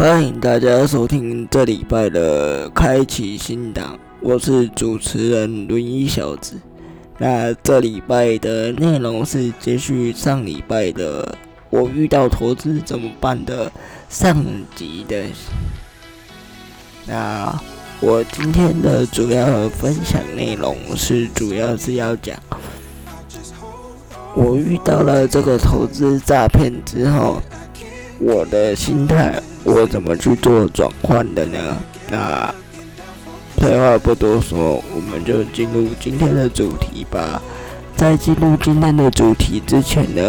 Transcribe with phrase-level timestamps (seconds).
[0.00, 6.58] 欢迎大家收听这礼拜的开启新档，我是主持人轮椅小子。
[7.18, 11.36] 那这礼拜的内容是接续上礼拜的
[11.68, 13.70] 我遇到投资怎么办的
[14.08, 14.42] 上
[14.74, 15.22] 集的。
[17.06, 17.54] 那
[18.00, 22.34] 我今天的主要分享内容是主要是要讲
[24.34, 27.42] 我遇到了这个投资诈骗之后，
[28.18, 29.38] 我的心态。
[29.62, 31.58] 我怎么去做转换的呢？
[32.10, 32.52] 那
[33.56, 37.40] 废话不多说，我们就进入今天的主题吧。
[37.94, 40.22] 在进入今天的主题之前呢，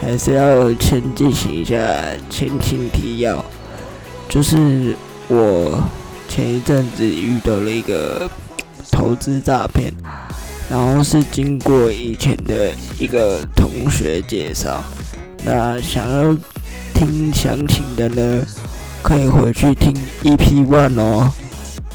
[0.00, 1.76] 还是要先进行一下
[2.30, 3.44] 前情提要。
[4.28, 4.94] 就是
[5.28, 5.82] 我
[6.28, 8.30] 前一阵子遇到了一个
[8.92, 9.92] 投资诈骗，
[10.70, 14.82] 然后是经过以前的一个同学介绍，
[15.44, 16.36] 那想要。
[16.94, 18.46] 听详情的呢，
[19.02, 19.92] 可以回去听
[20.22, 21.32] EP One 哦。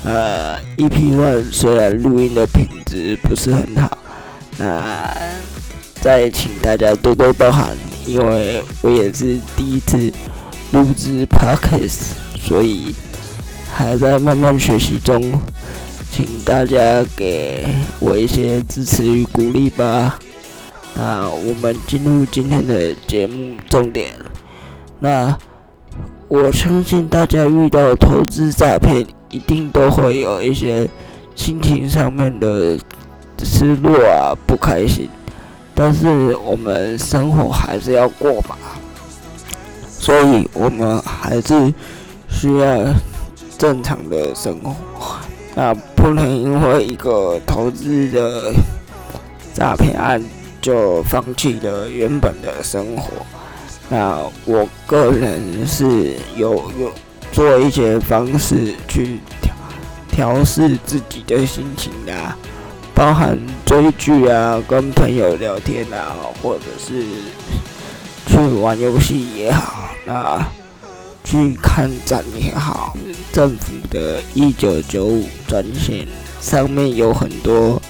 [0.03, 3.97] 呃，EP One 虽然录音的品质不是很好，
[4.57, 5.13] 那
[6.01, 7.75] 再请大家多多包涵，
[8.05, 10.11] 因为我也是第一次
[10.71, 12.93] 录制 Podcast，所以
[13.73, 15.33] 还在慢慢学习中，
[16.11, 17.65] 请大家给
[17.99, 20.19] 我一些支持与鼓励吧。
[20.95, 24.13] 那我们进入今天的节目重点。
[24.99, 25.37] 那
[26.27, 30.87] 我相信大家遇到投资诈骗，一定都会有一些
[31.35, 32.77] 心情上面的
[33.43, 35.09] 失落啊，不开心。
[35.73, 38.57] 但是我们生活还是要过嘛，
[39.87, 41.73] 所以我们还是
[42.29, 42.93] 需要
[43.57, 44.75] 正常的生活。
[45.55, 48.53] 那不能因为一个投资的
[49.53, 50.21] 诈骗案
[50.61, 53.11] 就放弃了原本的生活。
[53.89, 56.91] 那我个人是有有
[57.31, 59.53] 做一些方式去调
[60.11, 62.13] 调试自己的心情的，
[62.93, 67.03] 包含追剧啊、跟朋友聊天啊，或者是
[68.27, 70.45] 去玩游戏也好，那
[71.23, 72.95] 去看展也好，
[73.31, 76.07] 政府的一九九五专线
[76.39, 77.81] 上面有很多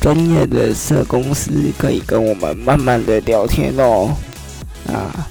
[0.00, 4.16] 专业的社公司可以跟我们慢慢的聊天哦。
[4.88, 5.28] 啊，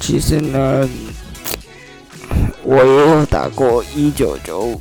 [0.00, 0.88] 其实呢，
[2.62, 4.80] 我也有打过一九九五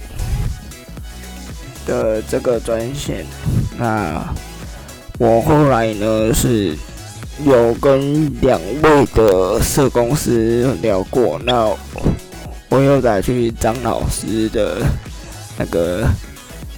[1.85, 3.25] 的这个专线。
[3.77, 4.33] 那
[5.17, 6.75] 我后来呢是
[7.45, 11.69] 有跟两位的社公司聊过，那
[12.69, 14.81] 我又打去张老师的
[15.57, 16.05] 那个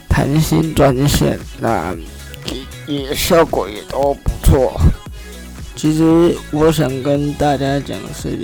[0.07, 1.95] 谈心专线，那
[2.85, 4.79] 也效果也都不错。
[5.77, 8.35] 其实我想跟大家讲是，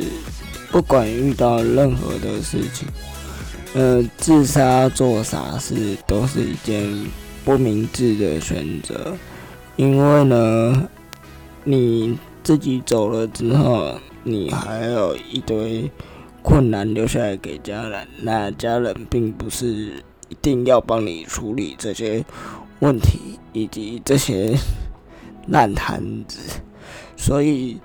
[0.72, 2.88] 不管遇到任何的事情，
[3.74, 6.88] 呃，自杀做傻事都是一件
[7.44, 9.18] 不明智的选择，
[9.78, 10.88] 因为呢，
[11.64, 15.90] 你自己走了之后，你还有一堆
[16.44, 19.66] 困难留下来给家人，那家人并不是
[20.30, 22.24] 一定要帮你处理这些
[22.80, 24.56] 问题以及这些
[25.48, 26.38] 烂摊子。
[27.16, 27.80] 所以，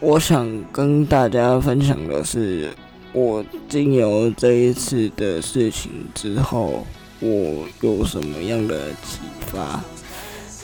[0.00, 2.70] 我想跟大家分享的是，
[3.12, 6.84] 我经由这一次的事情之后，
[7.20, 9.84] 我有什么样的启发？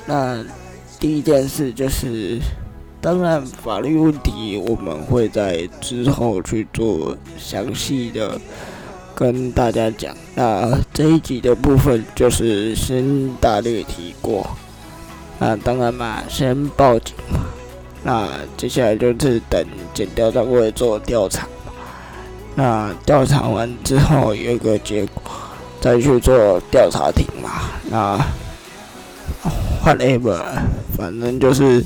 [0.07, 0.45] 那
[0.99, 2.39] 第一件事就是，
[3.01, 8.41] 当然法律问题我们会在之后去做详细的
[9.15, 10.17] 跟大家讲。
[10.35, 14.45] 那这一集的部分就是先大略提过。
[15.39, 17.41] 啊当然嘛，先报警嘛。
[18.03, 21.47] 那接下来就是等检调单位做调查。
[22.55, 25.23] 那调查完之后有一个结果，
[25.81, 27.71] 再去做调查庭嘛。
[27.91, 28.19] 那
[29.85, 30.41] whatever，
[30.97, 31.85] 反正就是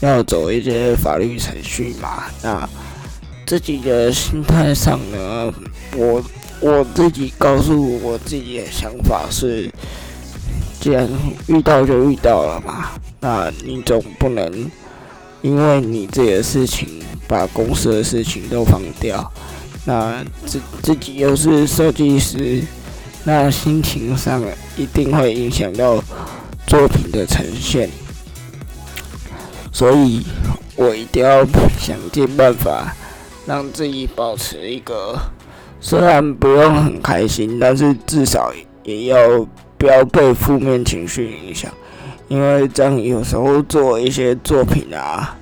[0.00, 2.24] 要走一些法律程序嘛。
[2.42, 2.68] 那
[3.46, 5.52] 自己的心态上呢，
[5.96, 6.22] 我
[6.60, 9.70] 我自己告诉我自己的想法是。
[10.80, 11.06] 既然
[11.46, 14.70] 遇到就遇到了嘛，那你总不能
[15.42, 16.88] 因为你自己的事情
[17.28, 19.30] 把公司的事情都放掉。
[19.84, 22.62] 那自自己又是设计师，
[23.24, 24.42] 那心情上
[24.74, 26.02] 一定会影响到
[26.66, 27.90] 作品的呈现。
[29.70, 30.24] 所以
[30.76, 31.44] 我一定要
[31.78, 32.96] 想尽办法
[33.44, 35.18] 让自己保持一个，
[35.78, 38.50] 虽然不用很开心，但是至少
[38.82, 39.46] 也要。
[39.80, 41.72] 不要被负面情绪影响，
[42.28, 45.34] 因为这样有时候做一些作品啊，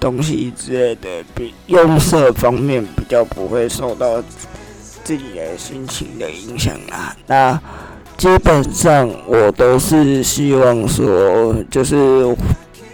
[0.00, 4.22] 东西之类的，比用色方面比较不会受到
[5.04, 7.14] 自己的心情的影响啊。
[7.26, 7.60] 那
[8.16, 12.34] 基本上我都是希望说，就是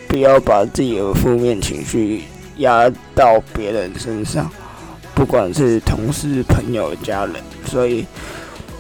[0.09, 2.25] 不要把自己的负面情绪
[2.56, 4.50] 压到别人身上，
[5.15, 7.37] 不管是同事、朋友、家人。
[7.65, 8.05] 所以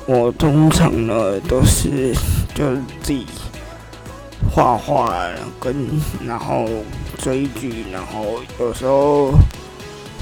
[0.06, 2.14] 我通常呢都是
[2.54, 3.26] 就自己。
[4.54, 5.26] 画画
[5.58, 5.74] 跟
[6.24, 6.68] 然后
[7.18, 9.32] 追剧，然后有时候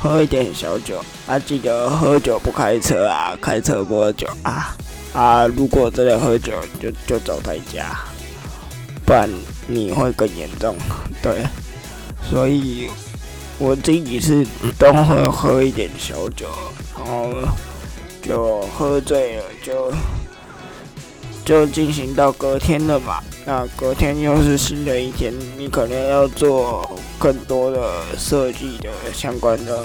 [0.01, 4.75] 喝一点小酒啊，记得喝酒不开车啊，开车不喝酒啊
[5.13, 5.47] 啊！
[5.49, 7.99] 如果真的喝酒，就就走在家，
[9.05, 9.29] 不然
[9.67, 10.75] 你会更严重。
[11.21, 11.45] 对，
[12.31, 12.89] 所以
[13.59, 14.47] 我自己是
[14.79, 16.47] 都会喝一点小酒，
[16.97, 17.29] 然后
[18.23, 19.93] 就喝醉了就。
[21.45, 26.89] 就进行到隔天了嘛，那隔天又是新的一天，你可能要做
[27.19, 29.85] 更多的设计的相关的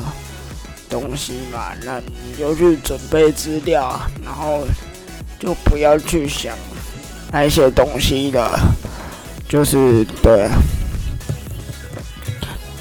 [0.88, 4.68] 东西嘛，那你就去准备资料，然后
[5.40, 6.56] 就不要去想
[7.32, 8.60] 那些东西了，
[9.50, 10.48] 就是对。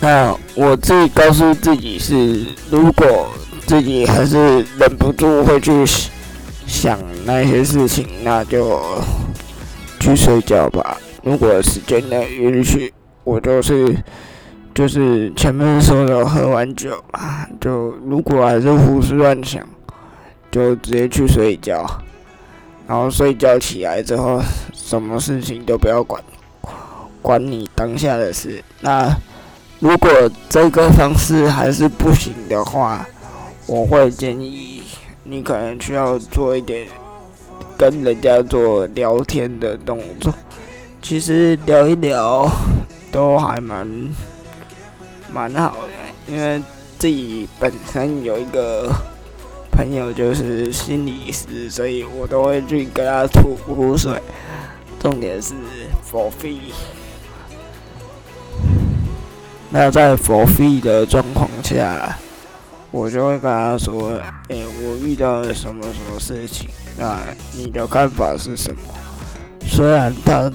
[0.02, 3.30] 那我自己告诉自己是，如果
[3.66, 5.84] 自己还是忍不住会去。
[6.68, 8.82] 想那些事情，那就
[10.00, 10.98] 去睡觉吧。
[11.22, 12.92] 如果时间能允许，
[13.22, 13.96] 我就是
[14.74, 19.64] 就是前面说的喝完酒啊，就如果还是胡思乱想，
[20.50, 21.86] 就直接去睡觉。
[22.88, 24.42] 然后睡觉起来之后，
[24.74, 26.20] 什么事情都不要管，
[27.22, 28.60] 管你当下的事。
[28.80, 29.08] 那
[29.78, 30.10] 如果
[30.48, 33.06] 这个方式还是不行的话，
[33.66, 34.82] 我会建议。
[35.28, 36.86] 你可能需要做一点
[37.76, 40.32] 跟人家做聊天的动作，
[41.02, 42.48] 其实聊一聊
[43.10, 43.84] 都还蛮
[45.32, 46.62] 蛮好的，因为
[46.96, 48.88] 自己本身有一个
[49.72, 54.12] 朋友就是心理师，所以我都会去跟他吐苦水。
[55.00, 55.54] 重点是
[56.04, 56.56] 佛费，
[59.70, 62.16] 那在佛费的状况下。
[62.96, 66.70] 我就会跟他说：“哎，我遇到了什么什么事情？
[66.96, 67.18] 那
[67.54, 68.80] 你的看法是什么？”
[69.68, 70.50] 虽然他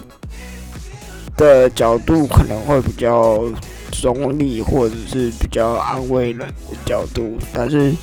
[1.38, 3.44] 的角度可能会比较
[3.92, 7.94] 中立，或者是比较安慰人的角度，但是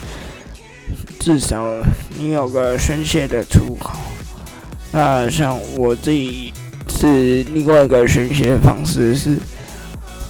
[1.19, 1.67] 至少
[2.17, 3.99] 你有个宣泄的出口。
[4.93, 6.53] 那像我自己
[6.89, 9.37] 是另外一个宣泄方式是。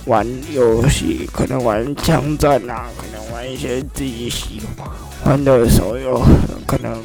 [0.09, 4.63] 玩游戏，可能玩枪战啊，可能玩一些自己喜
[5.23, 6.19] 欢的手游，
[6.67, 6.99] 可能，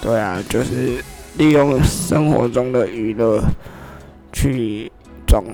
[0.00, 1.04] 对啊，就是
[1.36, 3.42] 利用生活中的娱乐
[4.32, 4.90] 去
[5.26, 5.44] 转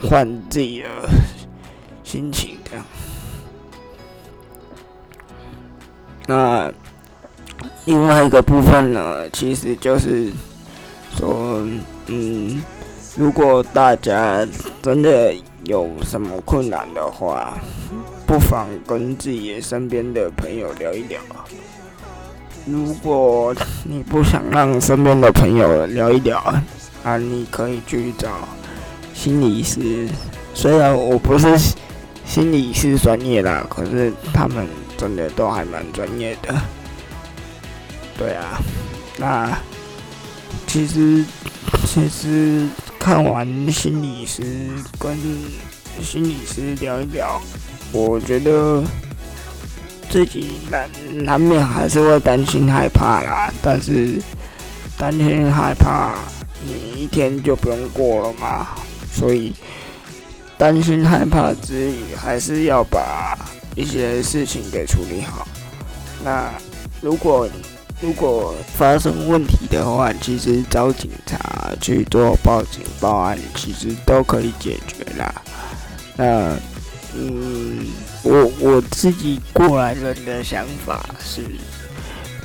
[0.00, 0.88] 换自己的
[2.04, 2.84] 心情，这样。
[6.28, 6.72] 那
[7.86, 10.30] 另外一个部分呢，其实就是
[11.16, 11.66] 说，
[12.06, 12.62] 嗯，
[13.16, 14.46] 如果大家
[14.80, 15.34] 真的。
[15.64, 17.52] 有什么困难的话，
[18.26, 21.20] 不妨跟自己身边的朋友聊一聊。
[22.66, 23.54] 如果
[23.84, 26.38] 你不想让身边的朋友聊一聊，
[27.04, 28.28] 啊，你可以去找
[29.12, 30.08] 心理师。
[30.54, 31.46] 虽然我不是
[32.24, 36.54] 心理师专业啦，可是他们真的都还蛮专业的。
[38.16, 38.60] 对啊，
[39.18, 39.58] 那
[40.66, 41.24] 其实
[41.86, 42.66] 其实。
[43.00, 44.42] 看完心理师
[44.98, 45.16] 跟
[46.02, 47.40] 心理师聊一聊，
[47.92, 48.84] 我觉得
[50.10, 50.88] 自己难
[51.24, 53.50] 难免还是会担心害怕啦。
[53.62, 54.20] 但是
[54.98, 56.14] 担心害怕，
[56.62, 58.68] 你一天就不用过了嘛。
[59.10, 59.54] 所以
[60.58, 63.34] 担心害怕之余，还是要把
[63.74, 65.48] 一些事情给处理好。
[66.22, 66.52] 那
[67.00, 67.48] 如果
[68.00, 75.34] 如果发生问题的话，其实找警察去做报警报案，其实都可以解决啦。
[76.16, 76.56] 那，
[77.14, 77.86] 嗯，
[78.22, 81.42] 我我自己过来人的想法是，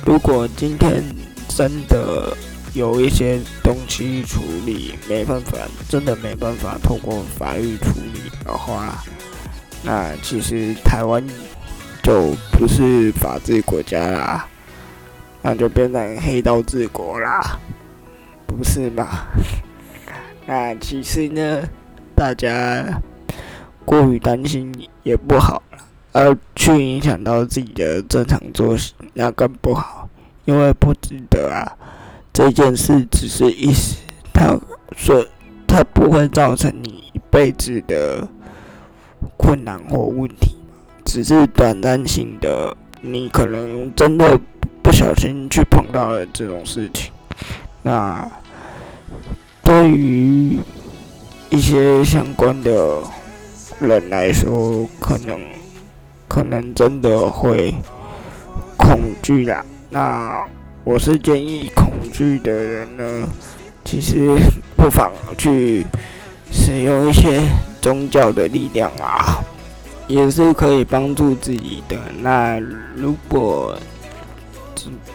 [0.04, 1.02] 如果今天
[1.48, 2.36] 真的
[2.74, 5.56] 有一些东西处理没办法，
[5.88, 9.02] 真的没办法通过法律处理的话，
[9.82, 11.26] 那其实台湾
[12.02, 14.46] 就不是法治国家啦。
[15.46, 17.40] 那就变成黑道治国啦，
[18.48, 19.06] 不是吗？
[20.44, 21.62] 那其实呢，
[22.16, 23.00] 大家
[23.84, 24.74] 过于担心
[25.04, 25.78] 也不好了，
[26.10, 30.08] 而去影响到自己的正常作息，那更不好，
[30.46, 31.78] 因为不值得啊。
[32.32, 33.98] 这件事只是一时，
[34.34, 34.58] 它
[34.96, 35.24] 说
[35.64, 38.26] 它不会造成你一辈子的
[39.36, 40.56] 困难或问题，
[41.04, 44.40] 只是短暂性的，你可能真的
[44.86, 47.10] 不小心去碰到了这种事情。
[47.82, 48.24] 那
[49.60, 50.56] 对于
[51.50, 52.98] 一些相关的
[53.80, 55.40] 人来说，可能
[56.28, 57.74] 可能真的会
[58.76, 59.66] 恐惧啦。
[59.90, 60.40] 那
[60.84, 63.28] 我是建议恐惧的人呢，
[63.84, 64.36] 其实
[64.76, 65.84] 不妨去
[66.52, 67.42] 使用一些
[67.82, 69.42] 宗教的力量啊，
[70.06, 71.96] 也是可以帮助自己的。
[72.20, 72.60] 那
[72.94, 73.76] 如果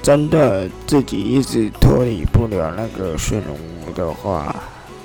[0.01, 4.55] 真的自己一直脱离不了那个漩涡的话，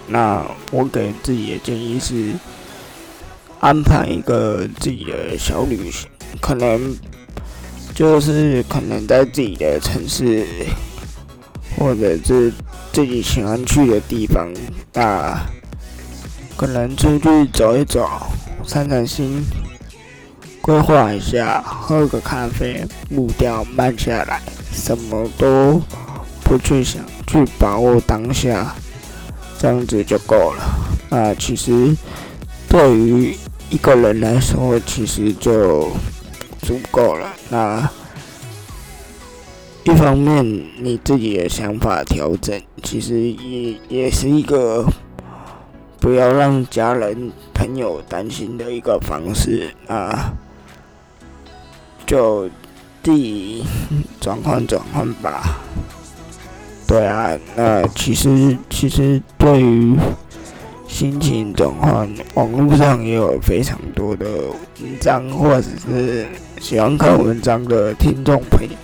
[0.09, 2.33] 那我给自己的建议是
[3.61, 6.09] 安排一个自己的小旅行，
[6.41, 6.97] 可能
[7.95, 10.47] 就是可能在自己的城市，
[11.79, 12.53] 或者是
[12.93, 14.49] 自己喜欢去的地方，
[14.95, 15.39] 那
[16.57, 18.09] 可能出去走一走，
[18.65, 19.45] 散散心。
[20.63, 22.85] 规划一下，喝个咖啡，
[23.15, 24.43] 步调慢下来，
[24.77, 25.81] 什么都
[26.45, 28.75] 不去想，去把握当下，
[29.59, 30.63] 这样子就够了。
[31.11, 31.97] 那其实
[32.69, 33.37] 对于
[33.71, 35.91] 一个人来说，其实就
[36.63, 37.33] 足够了。
[37.49, 37.91] 那
[39.85, 40.45] 一方面
[40.79, 44.85] 你自己的想法调整，其实也也是一个
[45.99, 50.33] 不要让家人朋友担心的一个方式啊。
[52.07, 52.49] 就
[53.07, 53.65] 自己
[54.21, 55.61] 转换转换吧。
[56.89, 59.97] 对啊，那其实其实对于
[60.89, 66.27] 心情转换，网络上也有非常多的文章，或者是
[66.61, 68.75] 喜欢看文章的听众朋友，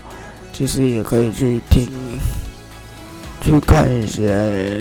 [0.52, 1.88] 其实也可以去听，
[3.40, 4.80] 去看一些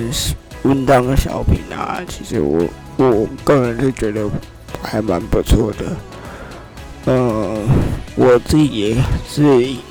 [0.62, 2.00] 文章的小品啊。
[2.08, 2.64] 其实我
[2.98, 4.30] 我个人是觉得
[4.84, 5.86] 还蛮不错的。
[7.06, 7.68] 嗯，
[8.16, 8.96] 我自己也
[9.28, 9.42] 是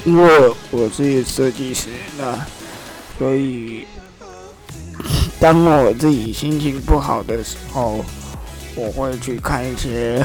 [0.05, 2.39] 因为我是设计师，那
[3.19, 3.85] 所以
[5.41, 8.05] 当我自己心情不好的时候，
[8.77, 10.25] 我会去看一些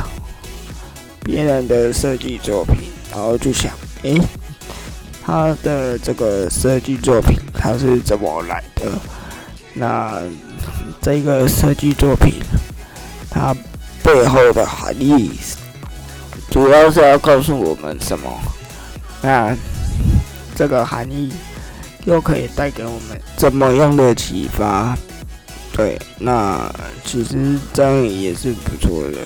[1.24, 2.76] 别人的设计作品，
[3.12, 3.72] 然后就想，
[4.04, 4.22] 诶，
[5.24, 8.92] 他的这个设计作品他是怎么来的？
[9.74, 10.22] 那
[11.02, 12.36] 这个设计作品
[13.30, 13.54] 它
[14.02, 15.32] 背后的含义？
[16.56, 18.32] 主要是要告诉我们什么？
[19.22, 19.54] 那
[20.56, 21.30] 这个含义
[22.06, 24.98] 又可以带给我们怎么样的启发？
[25.74, 29.18] 对，那其实这样也是不错的。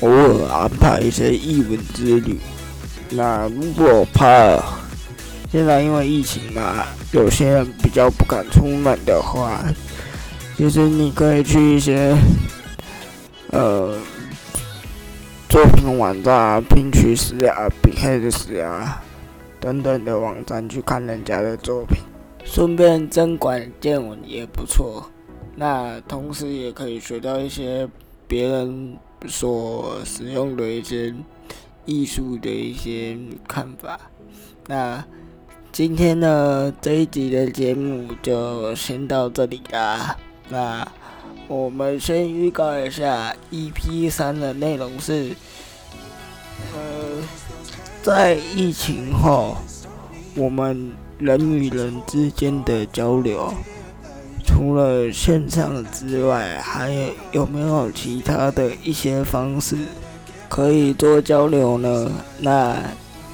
[0.00, 2.40] 偶尔安排一些译文之旅。
[3.10, 4.60] 那如果怕
[5.52, 9.62] 现在因为疫情嘛，有些人比较不敢出门的话，
[10.56, 12.12] 其实你可以去一些
[13.52, 13.96] 呃。
[15.54, 19.00] 作品网站啊、拼趋势啊、比黑的史啊
[19.60, 21.96] 等等的网站去看人家的作品，
[22.44, 25.08] 顺便增广见闻也不错。
[25.54, 27.88] 那同时也可以学到一些
[28.26, 31.14] 别人所使用的一些
[31.84, 34.00] 艺术的一些看法。
[34.66, 35.04] 那
[35.70, 40.16] 今天呢这一集的节目就先到这里啦。
[40.48, 40.84] 那。
[41.46, 45.36] 我们先预告一下，EP 三的内容是，
[46.72, 47.22] 呃，
[48.02, 49.58] 在疫情后，
[50.34, 53.52] 我们人与人之间的交流，
[54.42, 59.76] 除了线上之外，还有没有其他的一些方式
[60.48, 62.10] 可以做交流呢？
[62.38, 62.74] 那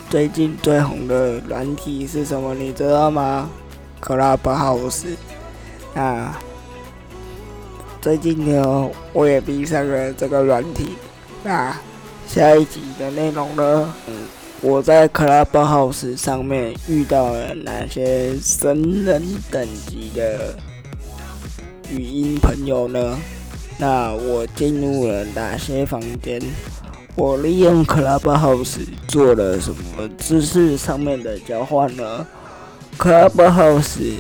[0.09, 2.55] 最近最红的软体是什么？
[2.57, 3.49] 你知道吗
[4.03, 5.15] ？Clubhouse。
[5.95, 6.37] 啊。
[8.01, 10.97] 最近呢，我也闭上了这个软体。
[11.45, 11.77] 那
[12.27, 13.95] 下一集的内容呢？
[14.07, 14.15] 嗯，
[14.63, 20.57] 我在 Clubhouse 上面遇到了哪些神人等级的
[21.91, 23.19] 语音朋友呢？
[23.77, 26.41] 那我进入了哪些房间？
[27.17, 28.79] 我利用 Clubhouse
[29.09, 32.27] 做了什么知识上面的交换呢
[32.99, 34.15] ？Clubhouse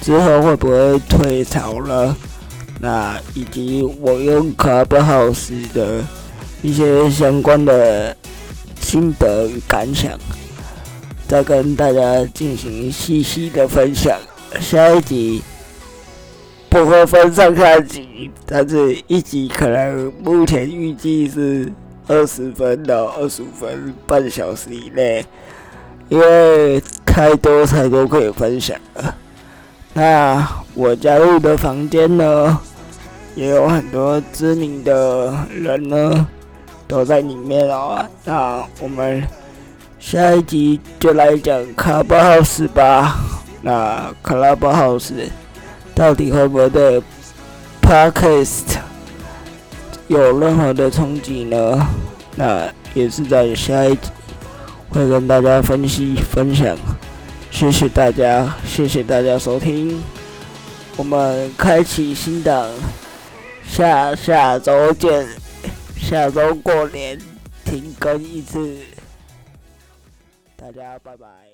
[0.00, 2.16] 之后会不会退潮了？
[2.84, 6.04] 那以及我用 Clubhouse 的
[6.60, 8.14] 一些相关的
[8.78, 10.12] 心得与感想，
[11.26, 14.18] 再跟大家进行细细的分享。
[14.60, 15.42] 下一集
[16.68, 21.72] 不会分上下集，但是一集可能目前预计是
[22.06, 25.24] 二十分到二十五分，半小时以内，
[26.10, 29.16] 因为太多太多可以分享了。
[29.94, 32.60] 那我加入的房间呢？
[33.34, 36.26] 也有很多知名的人呢，
[36.86, 38.04] 都在里面哦。
[38.24, 39.22] 那我们
[39.98, 43.16] 下一集就来讲 Clubhouse 吧。
[43.62, 45.28] 那 Clubhouse
[45.94, 47.02] 到底会不会对
[47.82, 48.76] Podcast
[50.06, 51.88] 有任何的冲击呢？
[52.36, 54.10] 那也是在下一集
[54.90, 56.76] 会跟大家分析分享。
[57.50, 60.02] 谢谢大家，谢谢大家收听。
[60.96, 62.68] 我们开启新档，
[63.74, 65.26] 下下周见，
[65.96, 67.18] 下周过年
[67.64, 68.78] 停更一次，
[70.56, 71.53] 大家拜拜。